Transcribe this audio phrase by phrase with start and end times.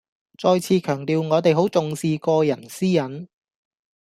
[0.39, 3.27] 再次強調我哋好重視個人私隱